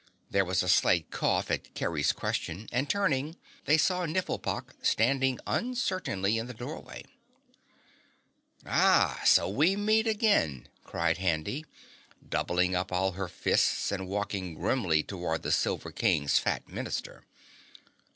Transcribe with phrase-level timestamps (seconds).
[0.31, 6.39] There was a slight cough at Kerry's question and turning, they saw Nifflepok standing uncertainly
[6.39, 7.05] in the doorway.
[8.65, 11.65] "Ah, so we meet again!" cried Handy,
[12.27, 17.27] doubling up all her fists and walking grimly toward the Silver King's fat Minister.